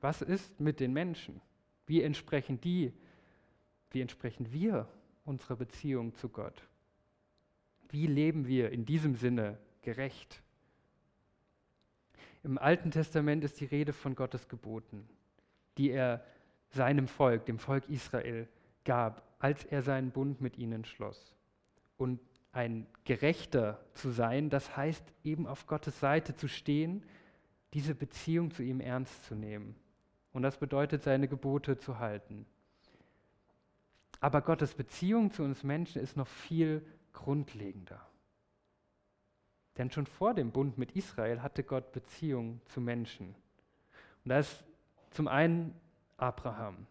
Was 0.01 0.21
ist 0.21 0.59
mit 0.59 0.79
den 0.79 0.93
Menschen? 0.93 1.41
Wie 1.85 2.01
entsprechen 2.01 2.59
die, 2.59 2.91
wie 3.91 4.01
entsprechen 4.01 4.51
wir 4.51 4.87
unserer 5.25 5.55
Beziehung 5.55 6.13
zu 6.15 6.29
Gott? 6.29 6.67
Wie 7.89 8.07
leben 8.07 8.47
wir 8.47 8.71
in 8.71 8.85
diesem 8.85 9.15
Sinne 9.15 9.57
gerecht? 9.81 10.41
Im 12.43 12.57
Alten 12.57 12.91
Testament 12.91 13.43
ist 13.43 13.59
die 13.59 13.65
Rede 13.65 13.93
von 13.93 14.15
Gottes 14.15 14.47
Geboten, 14.47 15.07
die 15.77 15.91
er 15.91 16.25
seinem 16.69 17.07
Volk, 17.07 17.45
dem 17.45 17.59
Volk 17.59 17.87
Israel, 17.89 18.49
gab, 18.83 19.23
als 19.39 19.63
er 19.63 19.81
seinen 19.81 20.11
Bund 20.11 20.41
mit 20.41 20.57
ihnen 20.57 20.83
schloss. 20.83 21.35
Und 21.97 22.19
ein 22.51 22.85
Gerechter 23.03 23.83
zu 23.93 24.11
sein, 24.11 24.49
das 24.49 24.75
heißt 24.75 25.03
eben 25.23 25.47
auf 25.47 25.67
Gottes 25.67 25.99
Seite 25.99 26.35
zu 26.35 26.47
stehen, 26.47 27.03
diese 27.73 27.95
Beziehung 27.95 28.51
zu 28.51 28.61
ihm 28.61 28.79
ernst 28.79 29.25
zu 29.25 29.35
nehmen. 29.35 29.75
Und 30.31 30.43
das 30.43 30.57
bedeutet, 30.57 31.03
seine 31.03 31.27
Gebote 31.27 31.77
zu 31.77 31.99
halten. 31.99 32.45
Aber 34.23 34.41
Gottes 34.41 34.73
Beziehung 34.73 35.31
zu 35.31 35.43
uns 35.43 35.65
Menschen 35.65 36.01
ist 36.01 36.15
noch 36.15 36.29
viel 36.29 36.81
grundlegender. 37.11 37.99
Denn 39.77 39.91
schon 39.91 40.05
vor 40.05 40.33
dem 40.33 40.53
Bund 40.53 40.77
mit 40.77 40.93
Israel 40.93 41.41
hatte 41.41 41.61
Gott 41.61 41.91
Beziehung 41.91 42.61
zu 42.67 42.79
Menschen. 42.79 43.35
Und 44.23 44.29
da 44.29 44.39
ist 44.39 44.63
zum 45.11 45.27
einen 45.27 45.77
Abraham, 46.15 46.87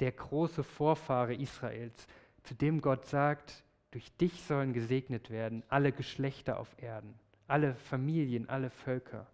der 0.00 0.12
große 0.12 0.62
Vorfahre 0.62 1.34
Israels, 1.34 2.06
zu 2.42 2.54
dem 2.54 2.82
Gott 2.82 3.06
sagt, 3.06 3.64
durch 3.90 4.14
dich 4.18 4.42
sollen 4.42 4.74
gesegnet 4.74 5.30
werden 5.30 5.62
alle 5.70 5.92
Geschlechter 5.92 6.60
auf 6.60 6.76
Erden, 6.76 7.14
alle 7.46 7.74
Familien, 7.74 8.50
alle 8.50 8.68
Völker. 8.68 9.26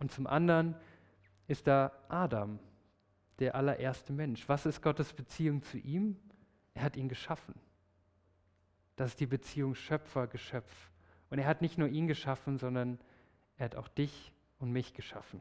Und 0.00 0.10
zum 0.10 0.26
anderen 0.26 0.74
ist 1.46 1.68
da 1.68 1.92
Adam, 2.08 2.58
der 3.38 3.54
allererste 3.54 4.12
Mensch. 4.12 4.48
Was 4.48 4.66
ist 4.66 4.82
Gottes 4.82 5.12
Beziehung 5.12 5.62
zu 5.62 5.78
ihm? 5.78 6.16
Er 6.74 6.82
hat 6.82 6.96
ihn 6.96 7.08
geschaffen. 7.08 7.54
Das 8.96 9.10
ist 9.10 9.20
die 9.20 9.26
Beziehung 9.26 9.74
Schöpfer-Geschöpf. 9.74 10.90
Und 11.30 11.38
er 11.38 11.46
hat 11.46 11.62
nicht 11.62 11.78
nur 11.78 11.88
ihn 11.88 12.06
geschaffen, 12.06 12.58
sondern 12.58 12.98
er 13.56 13.66
hat 13.66 13.76
auch 13.76 13.88
dich 13.88 14.32
und 14.58 14.72
mich 14.72 14.94
geschaffen. 14.94 15.40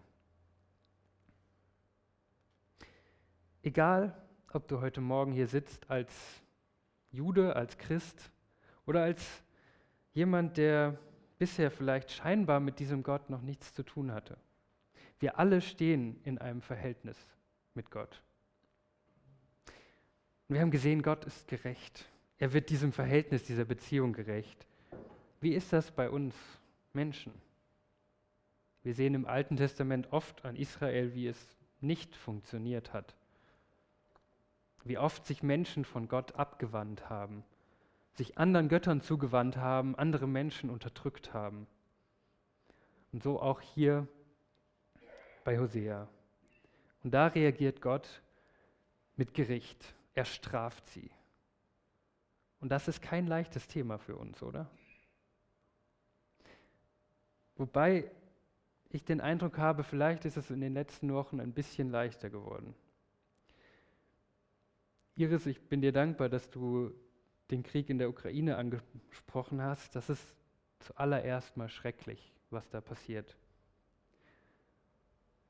Egal, 3.64 4.16
ob 4.54 4.68
du 4.68 4.80
heute 4.80 5.02
Morgen 5.02 5.32
hier 5.32 5.48
sitzt 5.48 5.90
als 5.90 6.14
Jude, 7.12 7.56
als 7.56 7.78
Christ 7.78 8.32
oder 8.86 9.04
als 9.04 9.44
jemand, 10.14 10.58
der 10.58 10.98
bisher 11.38 11.72
vielleicht 11.72 12.12
scheinbar 12.12 12.60
mit 12.60 12.80
diesem 12.80 13.04
Gott 13.04 13.30
noch 13.30 13.42
nichts 13.42 13.74
zu 13.74 13.84
tun 13.84 14.12
hatte. 14.12 14.38
Wir 15.20 15.40
alle 15.40 15.62
stehen 15.62 16.20
in 16.24 16.38
einem 16.38 16.62
Verhältnis 16.62 17.18
mit 17.78 17.90
Gott. 17.92 18.22
Und 20.50 20.56
wir 20.56 20.62
haben 20.62 20.72
gesehen, 20.72 21.02
Gott 21.02 21.24
ist 21.24 21.48
gerecht. 21.48 22.10
Er 22.38 22.52
wird 22.52 22.70
diesem 22.70 22.92
Verhältnis, 22.92 23.44
dieser 23.44 23.64
Beziehung 23.64 24.12
gerecht. 24.12 24.68
Wie 25.40 25.54
ist 25.54 25.72
das 25.72 25.92
bei 25.92 26.10
uns 26.10 26.36
Menschen? 26.92 27.32
Wir 28.84 28.94
sehen 28.94 29.16
im 29.16 29.26
Alten 29.26 29.56
Testament 29.56 30.12
oft 30.12 30.44
an 30.44 30.58
Israel, 30.58 31.16
wie 31.16 31.28
es 31.28 31.38
nicht 31.80 32.14
funktioniert 32.16 32.92
hat 32.92 33.16
wie 34.88 34.98
oft 34.98 35.26
sich 35.26 35.44
Menschen 35.44 35.86
von 35.86 36.08
Gott 36.08 36.36
abgewandt 36.36 37.10
haben, 37.10 37.44
sich 38.14 38.38
anderen 38.38 38.70
Göttern 38.70 39.02
zugewandt 39.02 39.58
haben, 39.58 39.96
andere 39.96 40.28
Menschen 40.28 40.70
unterdrückt 40.70 41.34
haben. 41.34 41.68
Und 43.12 43.24
so 43.24 43.42
auch 43.42 43.62
hier 43.62 44.08
bei 45.44 45.60
Hosea. 45.60 46.08
Und 47.04 47.14
da 47.14 47.28
reagiert 47.28 47.82
Gott 47.82 48.22
mit 49.16 49.34
Gericht. 49.34 49.96
Er 50.14 50.26
straft 50.26 50.88
sie. 50.88 51.10
Und 52.60 52.70
das 52.70 52.88
ist 52.88 53.02
kein 53.02 53.28
leichtes 53.28 53.68
Thema 53.68 53.98
für 53.98 54.16
uns, 54.16 54.42
oder? 54.42 54.70
Wobei 57.56 58.10
ich 58.90 59.04
den 59.04 59.22
Eindruck 59.22 59.58
habe, 59.58 59.84
vielleicht 59.84 60.26
ist 60.26 60.38
es 60.38 60.50
in 60.50 60.62
den 60.62 60.74
letzten 60.74 61.14
Wochen 61.14 61.40
ein 61.40 61.54
bisschen 61.54 61.90
leichter 61.90 62.30
geworden. 62.30 62.74
Iris, 65.16 65.46
ich 65.46 65.60
bin 65.62 65.82
dir 65.82 65.92
dankbar, 65.92 66.30
dass 66.30 66.50
du 66.50 66.92
den 67.50 67.64
Krieg 67.64 67.90
in 67.90 67.98
der 67.98 68.10
Ukraine 68.10 68.58
angesprochen 68.58 69.62
hast. 69.62 69.96
Das 69.96 70.10
ist 70.10 70.36
zuallererst 70.80 71.58
mal 71.58 71.70
schrecklich, 71.70 72.34
was 72.50 72.70
da 72.70 72.82
passiert. 72.82 73.36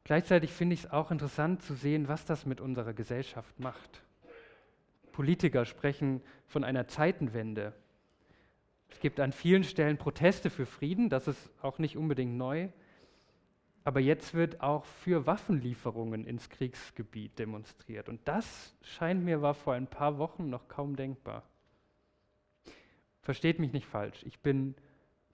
Gleichzeitig 0.07 0.53
finde 0.53 0.73
ich 0.73 0.85
es 0.85 0.89
auch 0.89 1.11
interessant 1.11 1.61
zu 1.63 1.73
sehen, 1.73 2.07
was 2.07 2.23
das 2.23 2.45
mit 2.45 2.61
unserer 2.61 2.93
Gesellschaft 2.93 3.59
macht. 3.59 4.05
Politiker 5.11 5.65
sprechen 5.65 6.21
von 6.45 6.63
einer 6.63 6.87
Zeitenwende. 6.87 7.73
Es 8.87 9.01
gibt 9.01 9.19
an 9.19 9.33
vielen 9.33 9.65
Stellen 9.65 9.97
Proteste 9.97 10.49
für 10.49 10.65
Frieden, 10.65 11.09
das 11.09 11.27
ist 11.27 11.49
auch 11.61 11.77
nicht 11.77 11.97
unbedingt 11.97 12.37
neu. 12.37 12.69
Aber 13.83 13.99
jetzt 13.99 14.33
wird 14.33 14.61
auch 14.61 14.85
für 14.85 15.27
Waffenlieferungen 15.27 16.23
ins 16.23 16.49
Kriegsgebiet 16.49 17.37
demonstriert. 17.37 18.07
Und 18.07 18.25
das 18.29 18.77
scheint 18.83 19.25
mir 19.25 19.41
war 19.41 19.55
vor 19.55 19.73
ein 19.73 19.87
paar 19.87 20.17
Wochen 20.19 20.49
noch 20.49 20.69
kaum 20.69 20.95
denkbar. 20.95 21.43
Versteht 23.23 23.59
mich 23.59 23.73
nicht 23.73 23.87
falsch, 23.87 24.23
ich 24.25 24.39
bin 24.39 24.73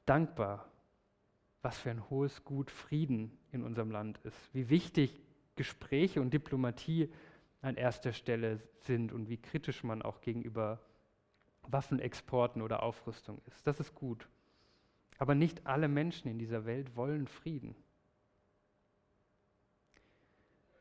dankbar, 0.08 0.68
was 1.64 1.80
für 1.80 1.90
ein 1.90 2.10
hohes 2.10 2.44
Gut 2.44 2.70
Frieden 2.70 3.36
in 3.52 3.64
unserem 3.64 3.90
Land 3.90 4.20
ist, 4.20 4.54
wie 4.54 4.70
wichtig 4.70 5.22
Gespräche 5.56 6.22
und 6.22 6.34
Diplomatie 6.34 7.10
an 7.62 7.76
erster 7.76 8.12
Stelle 8.12 8.60
sind 8.82 9.14
und 9.14 9.30
wie 9.30 9.38
kritisch 9.38 9.84
man 9.84 10.02
auch 10.02 10.22
gegenüber 10.22 10.82
Waffenexporten 11.64 12.62
oder 12.62 12.84
Aufrüstung 12.84 13.42
ist. 13.48 13.66
Das 13.66 13.80
ist 13.80 13.96
gut. 13.96 14.28
Aber 15.18 15.36
nicht 15.36 15.66
alle 15.66 15.88
Menschen 15.88 16.30
in 16.30 16.38
dieser 16.38 16.66
Welt 16.66 16.98
wollen 16.98 17.28
Frieden. 17.28 17.76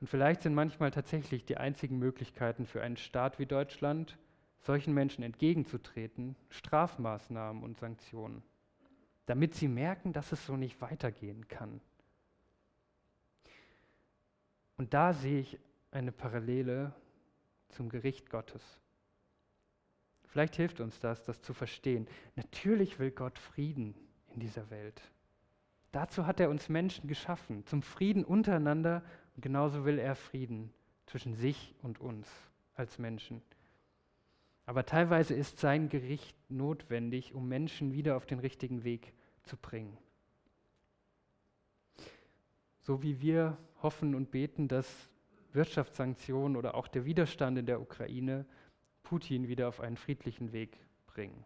Und 0.00 0.08
vielleicht 0.08 0.42
sind 0.42 0.54
manchmal 0.54 0.90
tatsächlich 0.90 1.44
die 1.44 1.58
einzigen 1.58 2.00
Möglichkeiten 2.00 2.66
für 2.66 2.82
einen 2.82 2.96
Staat 2.96 3.38
wie 3.38 3.46
Deutschland, 3.46 4.18
solchen 4.58 4.94
Menschen 4.94 5.22
entgegenzutreten, 5.22 6.34
Strafmaßnahmen 6.48 7.62
und 7.62 7.78
Sanktionen, 7.78 8.42
damit 9.26 9.55
sie 9.55 9.69
merken, 9.69 10.12
dass 10.12 10.33
es 10.33 10.45
so 10.47 10.57
nicht 10.57 10.81
weitergehen 10.81 11.49
kann. 11.49 11.81
Und 14.76 14.95
da 14.95 15.12
sehe 15.12 15.41
ich 15.41 15.59
eine 15.91 16.12
Parallele 16.12 16.93
zum 17.69 17.88
Gericht 17.88 18.31
Gottes. 18.31 18.62
Vielleicht 20.25 20.57
hilft 20.57 20.81
uns 20.81 20.99
das, 20.99 21.23
das 21.25 21.43
zu 21.43 21.52
verstehen. 21.52 22.09
Natürlich 22.37 22.99
will 22.99 23.11
Gott 23.11 23.38
Frieden 23.38 23.95
in 24.33 24.41
dieser 24.41 24.71
Welt. 24.71 25.02
Dazu 25.93 26.26
hat 26.26 26.41
er 26.41 26.49
uns 26.49 26.71
Menschen 26.71 27.07
geschaffen, 27.07 27.67
zum 27.67 27.83
Frieden 27.83 28.25
untereinander 28.25 29.05
und 29.37 29.43
genauso 29.43 29.85
will 29.85 29.99
er 29.99 30.17
Frieden 30.17 30.73
zwischen 31.05 31.35
sich 31.35 31.75
und 31.83 32.00
uns 32.00 32.26
als 32.75 32.99
Menschen. 32.99 33.43
Aber 34.73 34.87
teilweise 34.87 35.35
ist 35.35 35.59
sein 35.59 35.91
Gericht 35.91 36.35
notwendig, 36.49 37.35
um 37.35 37.47
Menschen 37.47 37.93
wieder 37.93 38.17
auf 38.17 38.25
den 38.25 38.38
richtigen 38.38 38.85
Weg 38.85 39.12
zu 39.43 39.59
bringen. 39.59 39.99
So 42.81 43.02
wie 43.02 43.21
wir 43.21 43.59
hoffen 43.83 44.14
und 44.14 44.31
beten, 44.31 44.69
dass 44.69 45.11
Wirtschaftssanktionen 45.52 46.57
oder 46.57 46.75
auch 46.75 46.88
der 46.88 47.05
Widerstand 47.05 47.59
in 47.59 47.67
der 47.67 47.83
Ukraine 47.83 48.47
Putin 49.02 49.47
wieder 49.47 49.69
auf 49.69 49.79
einen 49.79 49.99
friedlichen 49.99 50.52
Weg 50.52 50.79
bringen. 51.07 51.45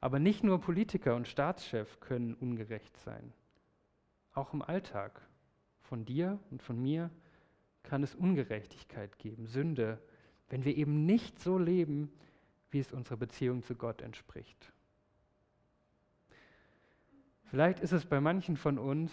Aber 0.00 0.18
nicht 0.18 0.42
nur 0.42 0.60
Politiker 0.60 1.14
und 1.14 1.28
Staatschef 1.28 2.00
können 2.00 2.34
ungerecht 2.34 2.96
sein. 2.96 3.32
Auch 4.34 4.52
im 4.52 4.62
Alltag 4.62 5.22
von 5.82 6.04
dir 6.04 6.40
und 6.50 6.60
von 6.60 6.82
mir 6.82 7.08
kann 7.84 8.02
es 8.02 8.16
Ungerechtigkeit 8.16 9.16
geben, 9.20 9.46
Sünde, 9.46 10.02
wenn 10.48 10.64
wir 10.64 10.76
eben 10.76 11.06
nicht 11.06 11.38
so 11.40 11.58
leben, 11.58 12.12
wie 12.70 12.80
es 12.80 12.92
unserer 12.92 13.16
Beziehung 13.16 13.62
zu 13.62 13.74
Gott 13.74 14.02
entspricht. 14.02 14.72
Vielleicht 17.44 17.80
ist 17.80 17.92
es 17.92 18.04
bei 18.04 18.20
manchen 18.20 18.56
von 18.56 18.78
uns 18.78 19.10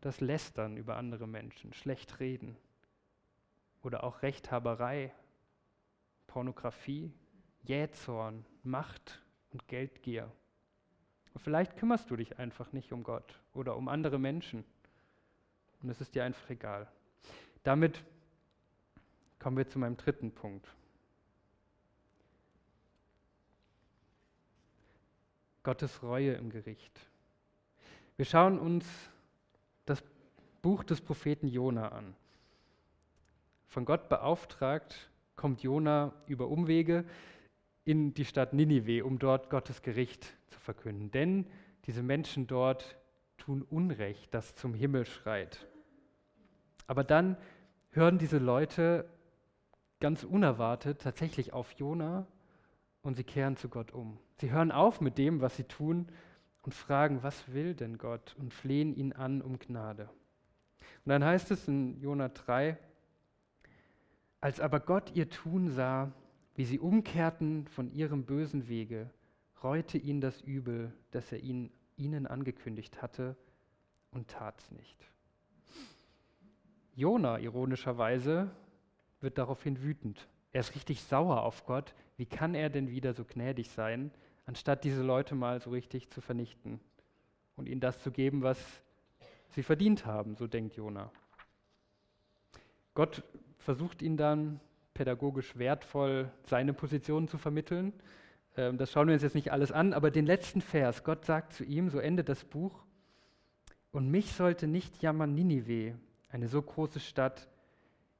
das 0.00 0.20
Lästern 0.20 0.76
über 0.76 0.96
andere 0.96 1.26
Menschen, 1.26 1.72
schlecht 1.72 2.20
reden 2.20 2.56
oder 3.82 4.04
auch 4.04 4.22
Rechthaberei, 4.22 5.12
Pornografie, 6.26 7.12
Jähzorn, 7.64 8.44
Macht 8.62 9.22
und 9.50 9.68
Geldgier. 9.68 10.30
Und 11.34 11.40
vielleicht 11.42 11.76
kümmerst 11.76 12.10
du 12.10 12.16
dich 12.16 12.38
einfach 12.38 12.72
nicht 12.72 12.92
um 12.92 13.02
Gott 13.02 13.38
oder 13.52 13.76
um 13.76 13.88
andere 13.88 14.18
Menschen 14.18 14.64
und 15.82 15.90
es 15.90 16.00
ist 16.00 16.14
dir 16.14 16.24
einfach 16.24 16.48
egal. 16.50 16.88
Damit 17.62 18.02
kommen 19.38 19.56
wir 19.56 19.68
zu 19.68 19.78
meinem 19.78 19.96
dritten 19.96 20.32
Punkt. 20.32 20.66
Gottes 25.62 26.02
Reue 26.02 26.32
im 26.32 26.50
Gericht. 26.50 26.98
Wir 28.16 28.24
schauen 28.24 28.58
uns 28.58 28.86
das 29.84 30.02
Buch 30.62 30.82
des 30.82 31.00
Propheten 31.00 31.46
Jona 31.46 31.88
an. 31.88 32.14
Von 33.66 33.84
Gott 33.84 34.08
beauftragt 34.08 35.10
kommt 35.36 35.62
Jona 35.62 36.12
über 36.26 36.48
Umwege 36.48 37.04
in 37.84 38.14
die 38.14 38.24
Stadt 38.24 38.54
Ninive, 38.54 39.04
um 39.04 39.18
dort 39.18 39.50
Gottes 39.50 39.82
Gericht 39.82 40.34
zu 40.48 40.58
verkünden. 40.58 41.10
Denn 41.10 41.46
diese 41.84 42.02
Menschen 42.02 42.46
dort 42.46 42.96
tun 43.36 43.62
Unrecht, 43.62 44.34
das 44.34 44.54
zum 44.54 44.74
Himmel 44.74 45.06
schreit. 45.06 45.66
Aber 46.86 47.04
dann 47.04 47.36
hören 47.90 48.18
diese 48.18 48.38
Leute 48.38 49.08
ganz 50.00 50.24
unerwartet 50.24 51.00
tatsächlich 51.00 51.52
auf 51.52 51.72
Jona 51.72 52.26
und 53.02 53.16
sie 53.16 53.24
kehren 53.24 53.56
zu 53.56 53.68
Gott 53.68 53.92
um. 53.92 54.18
Sie 54.40 54.50
hören 54.50 54.70
auf 54.70 55.00
mit 55.00 55.18
dem, 55.18 55.40
was 55.40 55.56
sie 55.56 55.64
tun 55.64 56.08
und 56.62 56.74
fragen, 56.74 57.22
was 57.22 57.52
will 57.52 57.74
denn 57.74 57.98
Gott 57.98 58.36
und 58.38 58.52
flehen 58.52 58.94
ihn 58.94 59.12
an 59.12 59.42
um 59.42 59.58
Gnade. 59.58 60.08
Und 61.04 61.10
dann 61.10 61.24
heißt 61.24 61.50
es 61.50 61.66
in 61.68 62.00
Jona 62.00 62.28
3, 62.28 62.78
als 64.40 64.60
aber 64.60 64.80
Gott 64.80 65.14
ihr 65.14 65.28
Tun 65.30 65.70
sah, 65.70 66.12
wie 66.54 66.64
sie 66.64 66.78
umkehrten 66.78 67.66
von 67.66 67.90
ihrem 67.92 68.24
bösen 68.24 68.68
Wege, 68.68 69.10
reute 69.62 69.98
ihn 69.98 70.20
das 70.20 70.40
Übel, 70.40 70.92
das 71.10 71.32
er 71.32 71.40
ihnen, 71.40 71.70
ihnen 71.96 72.26
angekündigt 72.26 73.02
hatte, 73.02 73.36
und 74.10 74.28
tat's 74.28 74.70
nicht. 74.70 75.10
Jona, 76.94 77.38
ironischerweise, 77.38 78.50
wird 79.20 79.38
daraufhin 79.38 79.82
wütend. 79.82 80.28
Er 80.52 80.60
ist 80.60 80.74
richtig 80.74 81.02
sauer 81.02 81.42
auf 81.42 81.66
Gott. 81.66 81.94
Wie 82.16 82.26
kann 82.26 82.54
er 82.54 82.70
denn 82.70 82.90
wieder 82.90 83.14
so 83.14 83.24
gnädig 83.24 83.70
sein, 83.70 84.10
anstatt 84.46 84.84
diese 84.84 85.02
Leute 85.02 85.34
mal 85.34 85.60
so 85.60 85.70
richtig 85.70 86.10
zu 86.10 86.20
vernichten 86.20 86.80
und 87.56 87.68
ihnen 87.68 87.80
das 87.80 88.00
zu 88.00 88.10
geben, 88.10 88.42
was 88.42 88.58
sie 89.50 89.62
verdient 89.62 90.06
haben, 90.06 90.36
so 90.36 90.46
denkt 90.46 90.76
Jona. 90.76 91.10
Gott 92.94 93.22
versucht 93.58 94.02
ihn 94.02 94.16
dann 94.16 94.60
pädagogisch 94.94 95.56
wertvoll 95.56 96.30
seine 96.46 96.72
Position 96.72 97.28
zu 97.28 97.38
vermitteln. 97.38 97.92
Ähm, 98.56 98.78
das 98.78 98.90
schauen 98.90 99.06
wir 99.06 99.14
uns 99.14 99.22
jetzt 99.22 99.34
nicht 99.34 99.52
alles 99.52 99.70
an, 99.70 99.92
aber 99.92 100.10
den 100.10 100.26
letzten 100.26 100.60
Vers, 100.60 101.04
Gott 101.04 101.24
sagt 101.24 101.52
zu 101.52 101.64
ihm, 101.64 101.90
so 101.90 101.98
endet 101.98 102.28
das 102.28 102.44
Buch, 102.44 102.82
und 103.90 104.10
mich 104.10 104.32
sollte 104.32 104.66
nicht 104.66 105.02
jammern 105.02 105.34
Ninive, 105.34 105.94
eine 106.30 106.48
so 106.48 106.60
große 106.60 107.00
Stadt, 107.00 107.48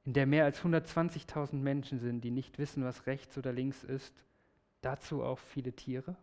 in 0.09 0.15
der 0.15 0.25
mehr 0.25 0.47
als 0.47 0.63
120.000 0.63 1.57
Menschen 1.57 1.99
sind, 1.99 2.23
die 2.23 2.31
nicht 2.31 2.57
wissen, 2.57 2.83
was 2.83 3.05
rechts 3.05 3.37
oder 3.37 3.53
links 3.53 3.85
ist, 3.85 4.25
dazu 4.81 5.23
auch 5.23 5.39
viele 5.39 5.75
Tiere? 5.75 6.17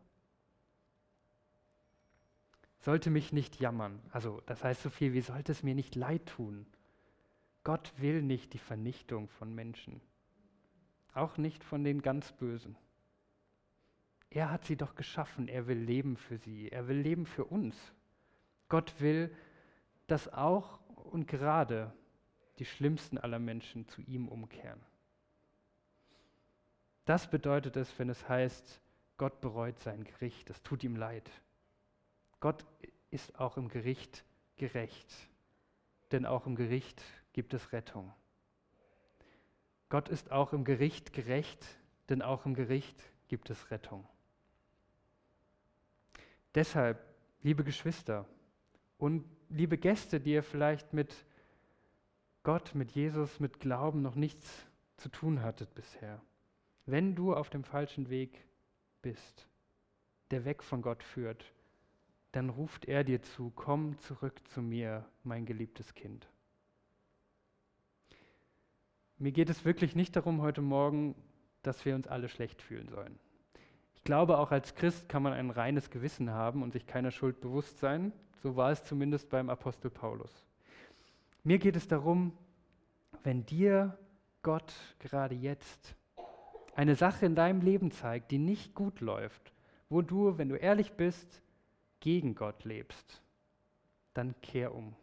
Sollte 2.79 3.11
mich 3.11 3.31
nicht 3.31 3.59
jammern, 3.59 4.01
also 4.09 4.41
das 4.47 4.63
heißt 4.63 4.81
so 4.81 4.89
viel 4.89 5.13
wie 5.13 5.21
sollte 5.21 5.51
es 5.51 5.61
mir 5.61 5.75
nicht 5.75 5.93
leid 5.93 6.25
tun. 6.25 6.65
Gott 7.63 7.93
will 7.97 8.23
nicht 8.23 8.53
die 8.53 8.57
Vernichtung 8.57 9.27
von 9.29 9.53
Menschen, 9.53 10.01
auch 11.13 11.37
nicht 11.37 11.63
von 11.63 11.83
den 11.83 12.01
ganz 12.01 12.31
Bösen. 12.31 12.75
Er 14.31 14.49
hat 14.49 14.65
sie 14.65 14.77
doch 14.77 14.95
geschaffen, 14.95 15.47
er 15.47 15.67
will 15.67 15.77
Leben 15.77 16.17
für 16.17 16.39
sie, 16.39 16.71
er 16.71 16.87
will 16.87 16.97
Leben 16.97 17.27
für 17.27 17.45
uns. 17.45 17.75
Gott 18.67 18.99
will, 18.99 19.31
dass 20.07 20.33
auch 20.33 20.79
und 21.11 21.27
gerade 21.27 21.93
die 22.59 22.65
schlimmsten 22.65 23.17
aller 23.17 23.39
Menschen 23.39 23.87
zu 23.87 24.01
ihm 24.01 24.27
umkehren. 24.27 24.81
Das 27.05 27.29
bedeutet 27.29 27.75
es, 27.75 27.97
wenn 27.99 28.09
es 28.09 28.27
heißt, 28.27 28.81
Gott 29.17 29.39
bereut 29.41 29.79
sein 29.79 30.03
Gericht, 30.03 30.49
es 30.49 30.61
tut 30.63 30.83
ihm 30.83 30.95
leid. 30.95 31.29
Gott 32.39 32.65
ist 33.11 33.39
auch 33.39 33.57
im 33.57 33.69
Gericht 33.69 34.25
gerecht, 34.57 35.13
denn 36.11 36.25
auch 36.25 36.45
im 36.45 36.55
Gericht 36.55 37.01
gibt 37.33 37.53
es 37.53 37.71
Rettung. 37.71 38.13
Gott 39.89 40.09
ist 40.09 40.31
auch 40.31 40.51
im 40.53 40.63
Gericht 40.63 41.13
gerecht, 41.13 41.65
denn 42.09 42.21
auch 42.21 42.45
im 42.45 42.55
Gericht 42.55 43.01
gibt 43.27 43.49
es 43.49 43.71
Rettung. 43.71 44.07
Deshalb, 46.55 46.99
liebe 47.43 47.63
Geschwister 47.63 48.25
und 48.97 49.25
liebe 49.49 49.77
Gäste, 49.77 50.19
die 50.19 50.31
ihr 50.31 50.43
vielleicht 50.43 50.93
mit 50.93 51.13
Gott, 52.45 52.75
mit 52.75 52.91
Jesus, 52.91 53.39
mit 53.39 53.59
Glauben 53.59 54.03
noch 54.03 54.13
nichts 54.13 54.67
zu 54.97 55.09
tun 55.09 55.41
hattet 55.41 55.73
bisher. 55.73 56.21
Wenn 56.85 57.15
du 57.15 57.33
auf 57.33 57.49
dem 57.49 57.63
falschen 57.63 58.11
Weg 58.11 58.45
bist, 59.01 59.47
der 60.29 60.45
weg 60.45 60.61
von 60.61 60.83
Gott 60.83 61.01
führt, 61.01 61.51
dann 62.33 62.49
ruft 62.49 62.85
er 62.85 63.03
dir 63.03 63.23
zu, 63.23 63.51
komm 63.55 63.97
zurück 63.97 64.39
zu 64.49 64.61
mir, 64.61 65.05
mein 65.23 65.47
geliebtes 65.47 65.95
Kind. 65.95 66.27
Mir 69.17 69.31
geht 69.31 69.49
es 69.49 69.65
wirklich 69.65 69.95
nicht 69.95 70.15
darum 70.15 70.43
heute 70.43 70.61
Morgen, 70.61 71.15
dass 71.63 71.83
wir 71.83 71.95
uns 71.95 72.07
alle 72.07 72.29
schlecht 72.29 72.61
fühlen 72.61 72.89
sollen. 72.89 73.17
Ich 73.95 74.03
glaube, 74.03 74.37
auch 74.37 74.51
als 74.51 74.75
Christ 74.75 75.09
kann 75.09 75.23
man 75.23 75.33
ein 75.33 75.49
reines 75.49 75.89
Gewissen 75.89 76.29
haben 76.29 76.61
und 76.61 76.73
sich 76.73 76.85
keiner 76.85 77.09
Schuld 77.09 77.41
bewusst 77.41 77.79
sein. 77.79 78.13
So 78.43 78.55
war 78.55 78.69
es 78.69 78.83
zumindest 78.83 79.29
beim 79.29 79.49
Apostel 79.49 79.89
Paulus. 79.89 80.44
Mir 81.45 81.59
geht 81.59 81.75
es 81.75 81.87
darum, 81.87 82.35
wenn 83.23 83.45
dir 83.45 83.95
Gott 84.41 84.73
gerade 84.97 85.35
jetzt 85.35 85.95
eine 86.73 86.95
Sache 86.95 87.27
in 87.27 87.35
deinem 87.35 87.61
Leben 87.61 87.91
zeigt, 87.91 88.31
die 88.31 88.39
nicht 88.39 88.73
gut 88.73 88.99
läuft, 88.99 89.53
wo 89.87 90.01
du, 90.01 90.39
wenn 90.39 90.49
du 90.49 90.55
ehrlich 90.55 90.93
bist, 90.93 91.43
gegen 91.99 92.33
Gott 92.33 92.63
lebst, 92.63 93.21
dann 94.15 94.33
kehr 94.41 94.73
um. 94.73 94.95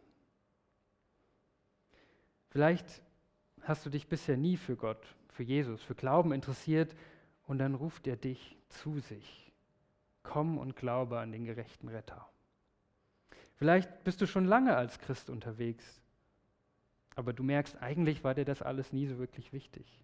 Vielleicht 2.51 3.03
hast 3.61 3.87
du 3.87 3.91
dich 3.91 4.09
bisher 4.09 4.37
nie 4.37 4.57
für 4.57 4.75
Gott, 4.75 5.07
für 5.29 5.45
Jesus, 5.45 5.81
für 5.81 5.95
Glauben 5.95 6.33
interessiert 6.33 6.97
und 7.45 7.59
dann 7.59 7.77
ruft 7.77 8.09
er 8.09 8.17
dich 8.17 8.59
zu 8.69 8.99
sich. 8.99 9.53
Komm 10.25 10.59
und 10.59 10.75
glaube 10.75 11.21
an 11.21 11.31
den 11.31 11.45
gerechten 11.45 11.87
Retter. 11.87 12.29
Vielleicht 13.55 14.03
bist 14.03 14.21
du 14.21 14.27
schon 14.27 14.47
lange 14.47 14.77
als 14.77 14.99
Christ 14.99 15.31
unterwegs, 15.31 16.02
aber 17.15 17.33
du 17.33 17.43
merkst, 17.43 17.81
eigentlich 17.83 18.25
war 18.25 18.35
dir 18.35 18.45
das 18.45 18.63
alles 18.63 18.93
nie 18.93 19.07
so 19.07 19.19
wirklich 19.19 19.53
wichtig. 19.53 20.03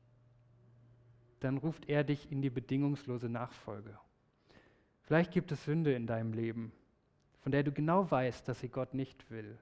Dann 1.40 1.57
ruft 1.57 1.88
er 1.88 2.05
dich 2.05 2.31
in 2.31 2.42
die 2.42 2.51
bedingungslose 2.51 3.29
Nachfolge. 3.29 3.99
Vielleicht 5.03 5.33
gibt 5.33 5.53
es 5.53 5.64
Sünde 5.64 5.94
in 5.94 6.07
deinem 6.07 6.33
Leben, 6.33 6.73
von 7.40 7.53
der 7.53 7.62
du 7.62 7.73
genau 7.73 8.11
weißt, 8.11 8.47
dass 8.49 8.61
sie 8.61 8.68
Gott 8.68 8.94
nicht 8.94 9.31
will. 9.31 9.59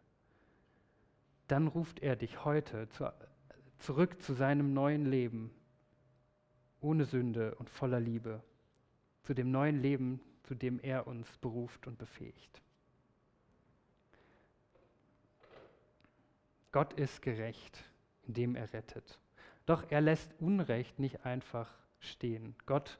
Dann 1.46 1.68
ruft 1.68 2.00
er 2.00 2.16
dich 2.16 2.44
heute 2.44 2.88
zu, 2.88 3.12
zurück 3.78 4.20
zu 4.22 4.35
seinem 4.35 4.74
neuen 4.74 5.06
Leben, 5.06 5.50
ohne 6.80 7.04
Sünde 7.04 7.54
und 7.56 7.70
voller 7.70 8.00
Liebe, 8.00 8.42
zu 9.22 9.35
dem 9.35 9.50
neuen 9.50 9.80
Leben, 9.80 10.20
zu 10.42 10.54
dem 10.54 10.80
er 10.80 11.06
uns 11.06 11.37
beruft 11.38 11.87
und 11.87 11.98
befähigt. 11.98 12.62
Gott 16.76 16.92
ist 16.92 17.22
gerecht, 17.22 17.82
indem 18.26 18.54
er 18.54 18.70
rettet. 18.74 19.18
Doch 19.64 19.90
er 19.90 20.02
lässt 20.02 20.34
Unrecht 20.40 20.98
nicht 20.98 21.24
einfach 21.24 21.72
stehen. 22.00 22.54
Gott 22.66 22.98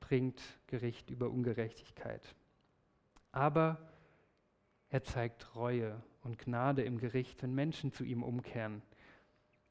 bringt 0.00 0.42
Gericht 0.66 1.10
über 1.10 1.30
Ungerechtigkeit. 1.30 2.34
Aber 3.30 3.78
er 4.88 5.04
zeigt 5.04 5.54
Reue 5.54 6.02
und 6.24 6.40
Gnade 6.40 6.82
im 6.82 6.98
Gericht, 6.98 7.40
wenn 7.44 7.54
Menschen 7.54 7.92
zu 7.92 8.02
ihm 8.02 8.24
umkehren. 8.24 8.82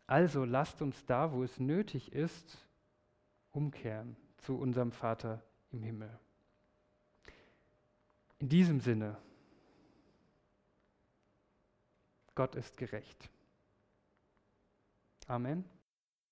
Also 0.08 0.45
lasst 0.45 0.82
uns 0.82 1.06
da, 1.06 1.34
wo 1.34 1.43
es 1.43 1.60
nötig 1.60 2.13
ist, 2.13 2.65
umkehren 3.51 4.15
zu 4.38 4.58
unserem 4.58 4.93
Vater 4.93 5.43
im 5.73 5.84
Himmel. 5.84 6.17
In 8.39 8.47
diesem 8.47 8.79
Sinne, 8.79 9.17
Gott 12.36 12.56
ist 12.56 12.78
gerecht. 12.78 13.30
Amen. 15.28 15.63